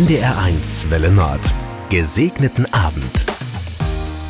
[0.00, 1.40] NDR1 Welle Nord.
[1.90, 3.26] Gesegneten Abend.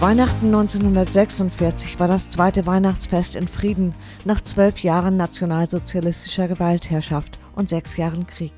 [0.01, 3.95] Weihnachten 1946 war das zweite Weihnachtsfest in Frieden
[4.25, 8.53] nach zwölf Jahren nationalsozialistischer Gewaltherrschaft und sechs Jahren Krieg.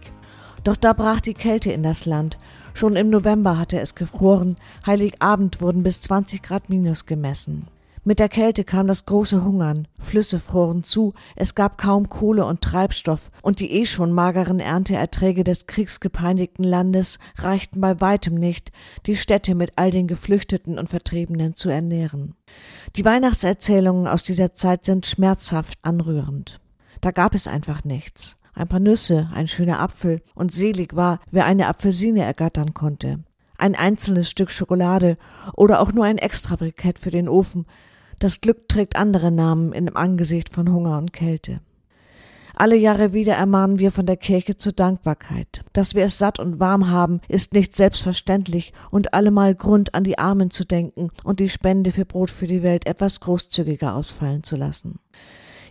[0.65, 2.39] Doch da brach die Kälte in das Land.
[2.73, 4.57] Schon im November hatte es gefroren,
[4.87, 7.69] Heiligabend wurden bis 20 Grad minus gemessen.
[8.05, 12.61] Mit der Kälte kam das große Hungern, Flüsse froren zu, es gab kaum Kohle und
[12.61, 18.73] Treibstoff, und die eh schon mageren Ernteerträge des kriegsgepeinigten Landes reichten bei weitem nicht,
[19.07, 22.35] die Städte mit all den Geflüchteten und Vertriebenen zu ernähren.
[22.97, 26.59] Die Weihnachtserzählungen aus dieser Zeit sind schmerzhaft anrührend.
[27.03, 28.37] Da gab es einfach nichts.
[28.53, 33.21] Ein paar Nüsse, ein schöner Apfel, und selig war, wer eine Apfelsine ergattern konnte.
[33.59, 35.19] Ein einzelnes Stück Schokolade
[35.55, 37.65] oder auch nur ein Extrabrikett für den Ofen,
[38.23, 41.61] das Glück trägt andere Namen im Angesicht von Hunger und Kälte.
[42.55, 45.65] Alle Jahre wieder ermahnen wir von der Kirche zur Dankbarkeit.
[45.73, 50.19] Dass wir es satt und warm haben, ist nicht selbstverständlich und allemal Grund, an die
[50.19, 54.55] Armen zu denken und die Spende für Brot für die Welt etwas großzügiger ausfallen zu
[54.55, 55.01] lassen.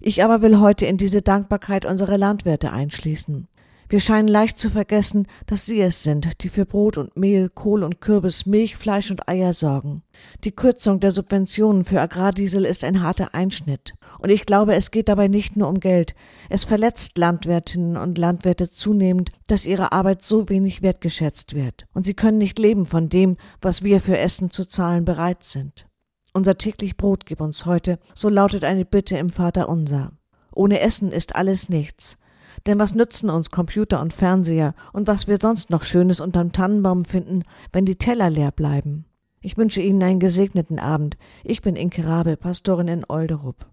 [0.02, 3.48] Ich aber will heute in diese Dankbarkeit unsere Landwirte einschließen.
[3.92, 7.84] Wir scheinen leicht zu vergessen, dass sie es sind, die für Brot und Mehl, Kohl
[7.84, 10.02] und Kürbis, Milch, Fleisch und Eier sorgen.
[10.46, 13.94] Die Kürzung der Subventionen für Agrardiesel ist ein harter Einschnitt.
[14.20, 16.16] Und ich glaube, es geht dabei nicht nur um Geld.
[16.48, 21.86] Es verletzt Landwirtinnen und Landwirte zunehmend, dass ihre Arbeit so wenig wertgeschätzt wird.
[21.94, 25.86] Und sie können nicht leben von dem, was wir für Essen zu zahlen bereit sind.
[26.32, 30.14] Unser täglich Brot gib uns heute, so lautet eine Bitte im Vater unser.
[30.56, 32.21] Ohne Essen ist alles nichts.
[32.66, 37.06] Denn was nützen uns Computer und Fernseher und was wir sonst noch Schönes unterm Tannenbaum
[37.06, 39.06] finden, wenn die Teller leer bleiben?
[39.42, 41.18] Ich wünsche Ihnen einen gesegneten Abend.
[41.44, 43.71] Ich bin Inke Rabe, Pastorin in Olderup.